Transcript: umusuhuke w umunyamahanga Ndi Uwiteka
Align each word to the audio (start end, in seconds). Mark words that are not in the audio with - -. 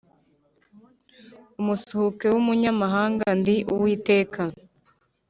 umusuhuke 1.59 2.25
w 2.33 2.35
umunyamahanga 2.41 3.25
Ndi 3.39 3.55
Uwiteka 3.73 4.41